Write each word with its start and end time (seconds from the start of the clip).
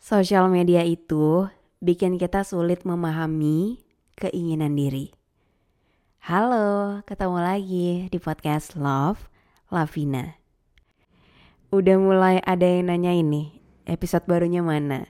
Sosial 0.00 0.48
media 0.48 0.80
itu 0.80 1.44
bikin 1.84 2.16
kita 2.16 2.40
sulit 2.40 2.88
memahami 2.88 3.84
keinginan 4.16 4.72
diri. 4.72 5.12
Halo, 6.24 7.04
ketemu 7.04 7.36
lagi 7.36 7.88
di 8.08 8.16
podcast 8.16 8.80
Love, 8.80 9.28
Lavina. 9.68 10.40
Udah 11.68 12.00
mulai 12.00 12.40
ada 12.40 12.64
yang 12.64 12.88
nanya 12.88 13.12
ini, 13.12 13.60
episode 13.84 14.24
barunya 14.24 14.64
mana? 14.64 15.04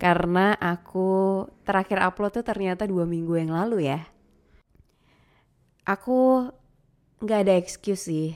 Karena 0.00 0.56
aku 0.56 1.44
terakhir 1.68 2.00
upload 2.00 2.40
tuh 2.40 2.44
ternyata 2.48 2.88
dua 2.88 3.04
minggu 3.04 3.36
yang 3.36 3.52
lalu 3.52 3.92
ya. 3.92 4.08
Aku 5.84 6.48
nggak 7.20 7.44
ada 7.44 7.60
excuse 7.60 8.08
sih. 8.08 8.32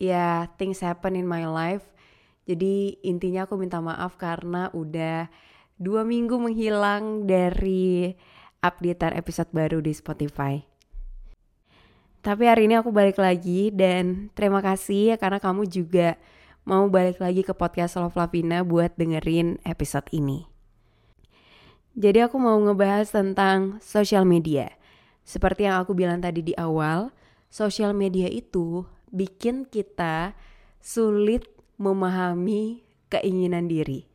Ya, 0.00 0.48
things 0.56 0.80
happen 0.80 1.20
in 1.20 1.28
my 1.28 1.44
life. 1.44 1.84
Jadi 2.42 2.98
intinya 3.06 3.46
aku 3.46 3.54
minta 3.54 3.78
maaf 3.78 4.18
karena 4.18 4.66
udah 4.74 5.30
dua 5.78 6.02
minggu 6.02 6.38
menghilang 6.38 7.26
dari 7.26 8.14
updatean 8.62 9.14
episode 9.18 9.50
baru 9.54 9.78
di 9.82 9.94
Spotify. 9.94 10.62
Tapi 12.22 12.46
hari 12.46 12.70
ini 12.70 12.78
aku 12.78 12.94
balik 12.94 13.18
lagi 13.18 13.74
dan 13.74 14.30
terima 14.38 14.62
kasih 14.62 15.14
ya 15.14 15.16
karena 15.18 15.42
kamu 15.42 15.66
juga 15.66 16.14
mau 16.62 16.86
balik 16.86 17.18
lagi 17.18 17.42
ke 17.42 17.50
podcast 17.50 17.98
Love 17.98 18.14
Lavina 18.14 18.62
buat 18.62 18.94
dengerin 18.94 19.58
episode 19.66 20.06
ini. 20.14 20.46
Jadi 21.98 22.22
aku 22.22 22.38
mau 22.38 22.54
ngebahas 22.62 23.10
tentang 23.10 23.82
social 23.82 24.22
media. 24.22 24.70
Seperti 25.26 25.66
yang 25.66 25.82
aku 25.82 25.98
bilang 25.98 26.22
tadi 26.22 26.46
di 26.46 26.54
awal, 26.54 27.10
social 27.50 27.90
media 27.90 28.30
itu 28.30 28.86
bikin 29.10 29.66
kita 29.66 30.32
sulit 30.78 31.44
memahami 31.76 32.82
keinginan 33.12 33.68
diri. 33.68 34.08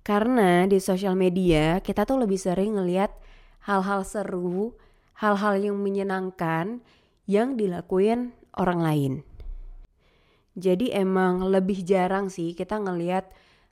Karena 0.00 0.64
di 0.64 0.80
social 0.80 1.12
media 1.16 1.80
kita 1.84 2.08
tuh 2.08 2.24
lebih 2.24 2.40
sering 2.40 2.76
ngelihat 2.76 3.12
hal-hal 3.68 4.04
seru, 4.04 4.76
hal-hal 5.20 5.60
yang 5.60 5.76
menyenangkan 5.76 6.80
yang 7.28 7.54
dilakuin 7.60 8.32
orang 8.56 8.80
lain. 8.80 9.14
Jadi 10.56 10.90
emang 10.90 11.46
lebih 11.46 11.84
jarang 11.86 12.32
sih 12.32 12.56
kita 12.56 12.80
ngelihat 12.80 13.30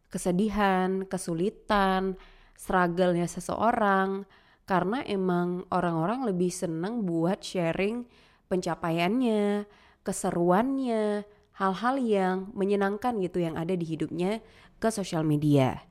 kesedihan, 0.08 1.04
kesulitan, 1.08 2.16
struggle-nya 2.54 3.26
seseorang 3.26 4.24
karena 4.68 5.00
emang 5.08 5.64
orang-orang 5.72 6.28
lebih 6.28 6.52
seneng 6.52 7.08
buat 7.08 7.40
sharing 7.40 8.04
pencapaiannya, 8.52 9.64
keseruannya, 10.04 11.24
hal-hal 11.58 11.98
yang 11.98 12.36
menyenangkan 12.54 13.18
gitu 13.18 13.42
yang 13.42 13.58
ada 13.58 13.74
di 13.74 13.82
hidupnya 13.82 14.38
ke 14.78 14.88
sosial 14.94 15.26
media. 15.26 15.82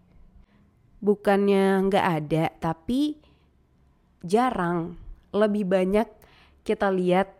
Bukannya 1.04 1.92
nggak 1.92 2.06
ada, 2.23 2.44
tapi 2.58 3.20
jarang. 4.23 4.95
Lebih 5.36 5.67
banyak 5.67 6.08
kita 6.64 6.88
lihat 6.88 7.36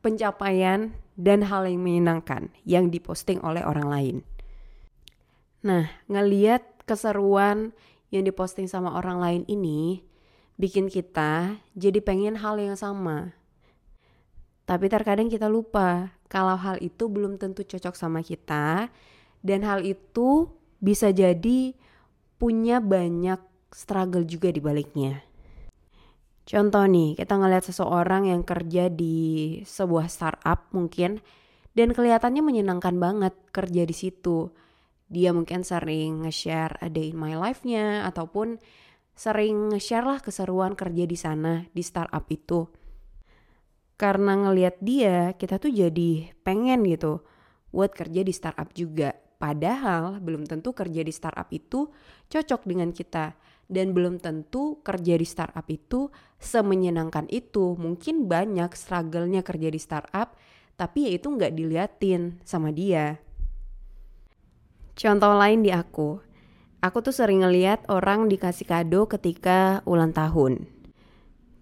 pencapaian 0.00 0.96
dan 1.20 1.44
hal 1.44 1.68
yang 1.68 1.84
menyenangkan 1.84 2.48
yang 2.64 2.88
diposting 2.88 3.44
oleh 3.44 3.60
orang 3.60 3.88
lain. 3.92 4.16
Nah, 5.60 5.92
ngeliat 6.08 6.64
keseruan 6.88 7.76
yang 8.08 8.24
diposting 8.24 8.66
sama 8.66 8.96
orang 8.96 9.20
lain 9.20 9.42
ini 9.46 10.00
bikin 10.56 10.88
kita 10.88 11.60
jadi 11.76 12.00
pengen 12.00 12.40
hal 12.40 12.56
yang 12.56 12.74
sama. 12.74 13.36
Tapi 14.64 14.88
terkadang 14.88 15.28
kita 15.28 15.44
lupa 15.44 16.16
kalau 16.30 16.54
hal 16.54 16.78
itu 16.78 17.10
belum 17.10 17.42
tentu 17.42 17.66
cocok 17.66 17.98
sama 17.98 18.22
kita 18.22 18.86
dan 19.42 19.60
hal 19.66 19.82
itu 19.82 20.46
bisa 20.78 21.10
jadi 21.10 21.74
punya 22.38 22.78
banyak 22.78 23.42
struggle 23.74 24.22
juga 24.24 24.54
di 24.54 24.62
baliknya. 24.62 25.26
Contoh 26.46 26.82
nih, 26.86 27.14
kita 27.14 27.38
ngeliat 27.38 27.62
seseorang 27.66 28.26
yang 28.26 28.42
kerja 28.42 28.90
di 28.90 29.60
sebuah 29.62 30.10
startup 30.10 30.70
mungkin 30.74 31.22
dan 31.78 31.94
kelihatannya 31.94 32.42
menyenangkan 32.42 32.96
banget 32.98 33.34
kerja 33.54 33.86
di 33.86 33.94
situ. 33.94 34.50
Dia 35.10 35.30
mungkin 35.30 35.62
sering 35.62 36.26
nge-share 36.26 36.78
a 36.82 36.90
day 36.90 37.14
in 37.14 37.18
my 37.18 37.38
life-nya 37.38 38.06
ataupun 38.06 38.58
sering 39.14 39.70
nge-share 39.70 40.06
lah 40.06 40.18
keseruan 40.18 40.74
kerja 40.74 41.04
di 41.06 41.18
sana 41.18 41.66
di 41.70 41.82
startup 41.86 42.26
itu. 42.30 42.66
Karena 44.00 44.32
ngeliat 44.32 44.80
dia, 44.80 45.36
kita 45.36 45.60
tuh 45.60 45.68
jadi 45.68 46.32
pengen 46.40 46.88
gitu 46.88 47.20
buat 47.68 47.92
kerja 47.92 48.24
di 48.24 48.32
startup 48.32 48.72
juga. 48.72 49.12
Padahal 49.36 50.24
belum 50.24 50.48
tentu 50.48 50.72
kerja 50.72 51.04
di 51.04 51.12
startup 51.12 51.52
itu 51.52 51.92
cocok 52.32 52.64
dengan 52.64 52.96
kita 52.96 53.36
dan 53.68 53.92
belum 53.92 54.16
tentu 54.16 54.80
kerja 54.80 55.20
di 55.20 55.28
startup 55.28 55.68
itu 55.68 56.08
semenyenangkan 56.40 57.28
itu. 57.28 57.76
Mungkin 57.76 58.24
banyak 58.24 58.72
struggle-nya 58.72 59.44
kerja 59.44 59.68
di 59.68 59.76
startup, 59.76 60.32
tapi 60.80 61.04
ya 61.04 61.20
itu 61.20 61.28
nggak 61.28 61.52
diliatin 61.52 62.40
sama 62.40 62.72
dia. 62.72 63.20
Contoh 64.96 65.36
lain 65.36 65.60
di 65.60 65.76
aku, 65.76 66.24
aku 66.80 66.98
tuh 67.04 67.12
sering 67.12 67.44
ngeliat 67.44 67.84
orang 67.92 68.32
dikasih 68.32 68.64
kado 68.64 69.04
ketika 69.12 69.84
ulang 69.84 70.16
tahun. 70.16 70.79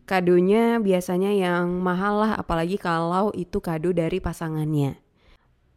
Kadonya 0.08 0.80
biasanya 0.80 1.36
yang 1.36 1.84
mahal 1.84 2.24
lah, 2.24 2.32
apalagi 2.40 2.80
kalau 2.80 3.28
itu 3.36 3.60
kado 3.60 3.92
dari 3.92 4.24
pasangannya. 4.24 4.96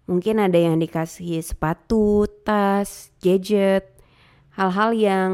Mungkin 0.08 0.40
ada 0.40 0.56
yang 0.56 0.80
dikasih 0.80 1.44
sepatu, 1.44 2.31
tas, 2.47 3.12
gadget, 3.19 3.92
hal-hal 4.56 4.96
yang 4.96 5.31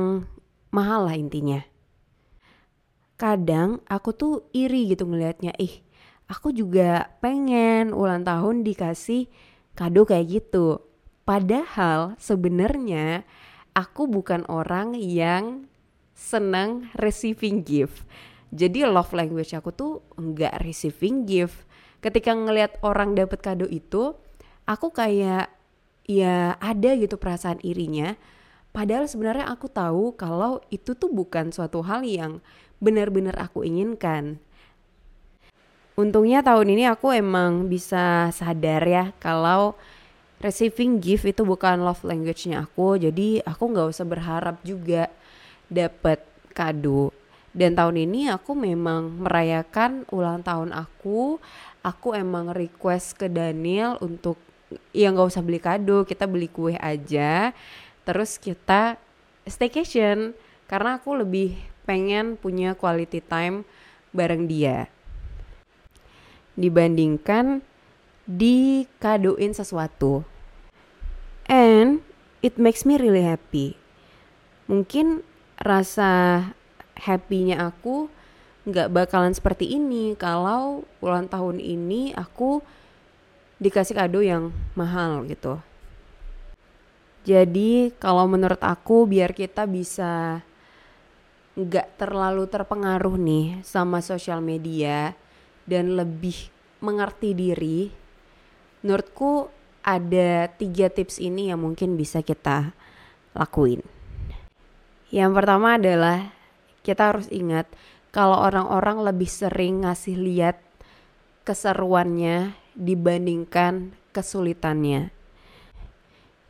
mahal 0.73 1.05
lah 1.05 1.13
intinya. 1.13 1.61
Kadang 3.21 3.85
aku 3.85 4.17
tuh 4.17 4.33
iri 4.49 4.89
gitu 4.89 5.05
ngelihatnya, 5.05 5.53
ih 5.61 5.85
aku 6.25 6.49
juga 6.49 7.13
pengen 7.21 7.93
ulang 7.93 8.25
tahun 8.25 8.65
dikasih 8.65 9.29
kado 9.77 10.09
kayak 10.09 10.41
gitu. 10.41 10.81
Padahal 11.21 12.17
sebenarnya 12.17 13.29
aku 13.77 14.09
bukan 14.09 14.41
orang 14.49 14.97
yang 14.97 15.69
senang 16.17 16.89
receiving 16.97 17.61
gift. 17.61 18.01
Jadi 18.51 18.87
love 18.87 19.11
language 19.11 19.51
aku 19.53 19.69
tuh 19.75 19.91
nggak 20.15 20.63
receiving 20.63 21.27
gift. 21.27 21.67
Ketika 21.99 22.31
ngelihat 22.31 22.79
orang 22.85 23.17
dapet 23.17 23.41
kado 23.43 23.67
itu, 23.67 24.15
aku 24.63 24.93
kayak 24.93 25.51
ya 26.07 26.55
ada 26.61 26.95
gitu 26.95 27.19
perasaan 27.19 27.59
irinya 27.65 28.15
Padahal 28.77 29.09
sebenarnya 29.09 29.49
aku 29.49 29.65
tahu 29.73 30.13
kalau 30.13 30.61
itu 30.69 30.93
tuh 30.93 31.09
bukan 31.09 31.49
suatu 31.49 31.81
hal 31.81 32.05
yang 32.05 32.45
benar-benar 32.77 33.33
aku 33.41 33.65
inginkan. 33.65 34.37
Untungnya 35.97 36.45
tahun 36.45 36.77
ini 36.77 36.85
aku 36.85 37.09
emang 37.09 37.73
bisa 37.73 38.29
sadar 38.29 38.85
ya 38.85 39.17
kalau 39.17 39.73
receiving 40.37 41.01
gift 41.01 41.25
itu 41.25 41.41
bukan 41.41 41.81
love 41.81 42.05
language-nya 42.05 42.69
aku. 42.69 43.01
Jadi 43.01 43.41
aku 43.41 43.63
nggak 43.65 43.89
usah 43.89 44.05
berharap 44.05 44.61
juga 44.61 45.09
dapat 45.73 46.21
kado. 46.53 47.09
Dan 47.57 47.73
tahun 47.73 48.05
ini 48.05 48.29
aku 48.29 48.53
memang 48.53 49.25
merayakan 49.25 50.05
ulang 50.13 50.45
tahun 50.45 50.69
aku. 50.77 51.41
Aku 51.81 52.13
emang 52.13 52.53
request 52.53 53.17
ke 53.17 53.25
Daniel 53.25 53.97
untuk 53.97 54.37
ya 54.93 55.09
nggak 55.09 55.25
usah 55.33 55.41
beli 55.41 55.57
kado, 55.57 56.05
kita 56.05 56.29
beli 56.29 56.53
kue 56.53 56.77
aja. 56.77 57.57
Terus 58.05 58.37
kita 58.37 59.01
staycation 59.49 60.37
karena 60.69 61.01
aku 61.01 61.17
lebih 61.17 61.57
pengen 61.89 62.37
punya 62.37 62.77
quality 62.77 63.25
time 63.25 63.65
bareng 64.13 64.45
dia. 64.45 64.85
Dibandingkan 66.53 67.65
dikadoin 68.29 69.57
sesuatu. 69.57 70.21
And 71.49 72.05
it 72.45 72.61
makes 72.61 72.85
me 72.85 73.01
really 73.01 73.25
happy. 73.25 73.79
Mungkin 74.69 75.25
rasa 75.57 76.43
happynya 77.01 77.69
aku 77.69 78.09
nggak 78.67 78.91
bakalan 78.91 79.31
seperti 79.31 79.79
ini 79.79 80.17
kalau 80.19 80.83
ulang 80.99 81.31
tahun 81.31 81.63
ini 81.63 82.11
aku 82.17 82.59
dikasih 83.57 83.95
kado 83.95 84.19
yang 84.21 84.53
mahal 84.77 85.25
gitu 85.25 85.57
Jadi 87.27 87.91
kalau 87.99 88.23
menurut 88.23 88.59
aku 88.63 89.03
biar 89.03 89.35
kita 89.35 89.67
bisa 89.67 90.39
nggak 91.59 91.99
terlalu 91.99 92.47
terpengaruh 92.47 93.19
nih 93.19 93.59
sama 93.67 93.99
sosial 93.99 94.39
media 94.39 95.11
dan 95.67 95.99
lebih 95.99 96.47
mengerti 96.79 97.35
diri, 97.35 97.91
menurutku 98.79 99.51
ada 99.83 100.47
tiga 100.55 100.87
tips 100.87 101.19
ini 101.19 101.51
yang 101.51 101.59
mungkin 101.59 101.99
bisa 101.99 102.23
kita 102.23 102.71
lakuin. 103.35 103.83
Yang 105.11 105.31
pertama 105.35 105.75
adalah 105.75 106.36
kita 106.87 107.11
harus 107.11 107.27
ingat 107.27 107.67
kalau 108.15 108.39
orang-orang 108.39 109.03
lebih 109.03 109.27
sering 109.27 109.83
ngasih 109.83 110.15
lihat 110.15 110.63
keseruannya 111.43 112.55
dibandingkan 112.79 113.91
kesulitannya. 114.15 115.11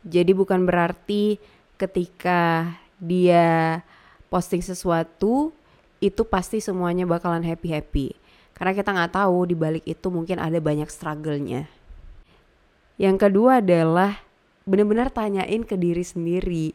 Jadi 0.06 0.32
bukan 0.32 0.62
berarti 0.62 1.42
ketika 1.74 2.70
dia 3.02 3.82
posting 4.30 4.62
sesuatu 4.62 5.50
itu 5.98 6.22
pasti 6.22 6.62
semuanya 6.62 7.02
bakalan 7.02 7.42
happy-happy. 7.42 8.14
Karena 8.54 8.72
kita 8.74 8.94
nggak 8.94 9.14
tahu 9.18 9.50
di 9.50 9.54
balik 9.58 9.82
itu 9.86 10.06
mungkin 10.10 10.38
ada 10.38 10.58
banyak 10.62 10.86
struggle-nya. 10.86 11.66
Yang 12.98 13.16
kedua 13.26 13.58
adalah 13.62 14.22
benar-benar 14.66 15.10
tanyain 15.14 15.62
ke 15.62 15.78
diri 15.78 16.02
sendiri. 16.02 16.74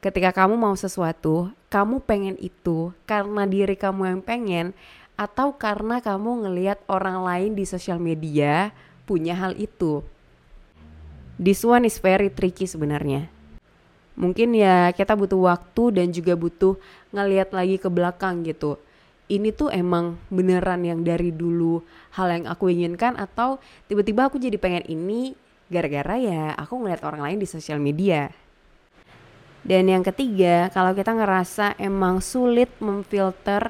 Ketika 0.00 0.32
kamu 0.32 0.56
mau 0.56 0.72
sesuatu, 0.72 1.52
kamu 1.68 2.00
pengen 2.08 2.40
itu 2.40 2.96
karena 3.04 3.44
diri 3.44 3.76
kamu 3.76 4.16
yang 4.16 4.20
pengen 4.24 4.72
atau 5.12 5.52
karena 5.52 6.00
kamu 6.00 6.48
ngelihat 6.48 6.80
orang 6.88 7.20
lain 7.20 7.52
di 7.52 7.68
sosial 7.68 8.00
media 8.00 8.72
punya 9.04 9.36
hal 9.36 9.52
itu. 9.60 10.00
This 11.36 11.60
one 11.68 11.84
is 11.84 12.00
very 12.00 12.32
tricky 12.32 12.64
sebenarnya. 12.64 13.28
Mungkin 14.16 14.56
ya 14.56 14.88
kita 14.96 15.12
butuh 15.12 15.36
waktu 15.36 16.00
dan 16.00 16.16
juga 16.16 16.32
butuh 16.32 16.80
ngeliat 17.12 17.52
lagi 17.52 17.76
ke 17.76 17.92
belakang 17.92 18.40
gitu. 18.48 18.80
Ini 19.28 19.52
tuh 19.52 19.68
emang 19.68 20.16
beneran 20.32 20.80
yang 20.80 21.04
dari 21.04 21.28
dulu 21.28 21.84
hal 22.16 22.40
yang 22.40 22.48
aku 22.48 22.72
inginkan 22.72 23.20
atau 23.20 23.60
tiba-tiba 23.84 24.32
aku 24.32 24.40
jadi 24.40 24.56
pengen 24.56 24.88
ini 24.88 25.36
gara-gara 25.68 26.16
ya 26.16 26.56
aku 26.56 26.80
ngeliat 26.80 27.04
orang 27.04 27.20
lain 27.20 27.38
di 27.44 27.48
sosial 27.48 27.76
media. 27.76 28.32
Dan 29.60 29.92
yang 29.92 30.00
ketiga, 30.00 30.72
kalau 30.72 30.96
kita 30.96 31.12
ngerasa 31.12 31.76
emang 31.76 32.24
sulit 32.24 32.72
memfilter 32.80 33.68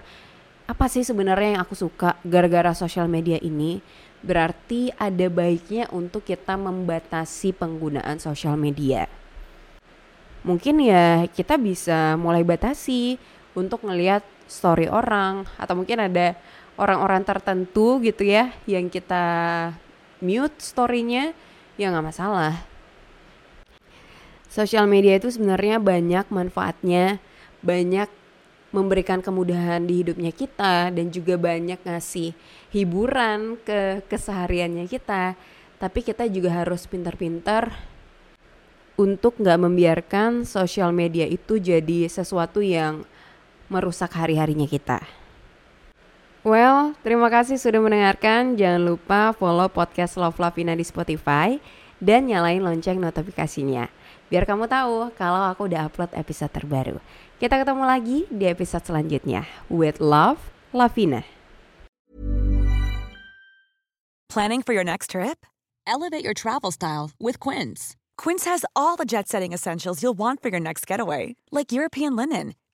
apa 0.71 0.87
sih 0.87 1.03
sebenarnya 1.03 1.59
yang 1.59 1.63
aku 1.67 1.75
suka 1.75 2.15
gara-gara 2.23 2.71
sosial 2.79 3.11
media 3.11 3.43
ini, 3.43 3.83
berarti 4.23 4.95
ada 4.95 5.27
baiknya 5.27 5.91
untuk 5.91 6.23
kita 6.23 6.55
membatasi 6.55 7.51
penggunaan 7.59 8.23
sosial 8.23 8.55
media. 8.55 9.11
Mungkin 10.47 10.79
ya 10.79 11.27
kita 11.27 11.59
bisa 11.59 12.15
mulai 12.15 12.47
batasi 12.47 13.19
untuk 13.59 13.83
ngelihat 13.83 14.23
story 14.47 14.87
orang 14.87 15.45
atau 15.59 15.75
mungkin 15.75 16.07
ada 16.07 16.39
orang-orang 16.79 17.27
tertentu 17.27 18.01
gitu 18.01 18.25
ya 18.25 18.55
yang 18.65 18.89
kita 18.89 19.27
mute 20.23 20.57
storynya 20.63 21.35
ya 21.77 21.91
nggak 21.91 22.07
masalah. 22.15 22.70
Sosial 24.51 24.91
media 24.91 25.15
itu 25.15 25.31
sebenarnya 25.31 25.79
banyak 25.79 26.27
manfaatnya, 26.27 27.23
banyak 27.63 28.11
memberikan 28.75 29.23
kemudahan 29.23 29.87
di 29.87 30.03
hidupnya 30.03 30.35
kita 30.35 30.91
dan 30.91 31.07
juga 31.15 31.39
banyak 31.39 31.79
ngasih 31.79 32.35
hiburan 32.75 33.55
ke 33.63 34.03
kesehariannya 34.11 34.91
kita. 34.91 35.39
Tapi 35.79 36.03
kita 36.03 36.27
juga 36.27 36.67
harus 36.67 36.83
pintar-pintar 36.91 37.79
untuk 38.99 39.39
nggak 39.39 39.59
membiarkan 39.71 40.43
sosial 40.43 40.91
media 40.91 41.31
itu 41.31 41.63
jadi 41.63 42.11
sesuatu 42.11 42.59
yang 42.59 43.07
merusak 43.71 44.11
hari-harinya 44.19 44.67
kita. 44.67 45.20
Well, 46.41 46.97
terima 47.05 47.29
kasih 47.29 47.61
sudah 47.61 47.85
mendengarkan. 47.85 48.57
Jangan 48.57 48.81
lupa 48.81 49.37
follow 49.37 49.69
podcast 49.69 50.17
Love 50.17 50.41
Lavina 50.41 50.73
di 50.73 50.81
Spotify 50.81 51.61
dan 52.01 52.33
nyalain 52.33 52.65
lonceng 52.65 52.97
notifikasinya. 52.97 53.93
Biar 54.33 54.49
kamu 54.49 54.65
tahu 54.65 55.13
kalau 55.21 55.53
aku 55.53 55.69
udah 55.69 55.93
upload 55.93 56.09
episode 56.17 56.49
terbaru. 56.49 56.97
Kita 57.37 57.61
ketemu 57.61 57.85
lagi 57.85 58.25
di 58.33 58.49
episode 58.49 58.89
selanjutnya. 58.89 59.45
With 59.69 60.01
love, 60.01 60.49
Lavina. 60.73 61.29
Planning 64.33 64.65
for 64.65 64.73
your 64.73 64.87
next 64.87 65.13
trip? 65.13 65.45
Elevate 65.85 66.25
your 66.25 66.33
travel 66.33 66.73
style 66.73 67.13
with 67.21 67.37
Quince. 67.37 68.01
Quince 68.17 68.49
has 68.49 68.65
all 68.73 68.97
the 68.97 69.05
jet 69.05 69.29
setting 69.29 69.53
essentials 69.53 70.01
you'll 70.01 70.17
want 70.17 70.41
for 70.41 70.49
your 70.49 70.61
next 70.61 70.87
getaway, 70.89 71.37
like 71.53 71.73
European 71.73 72.17
linen, 72.17 72.57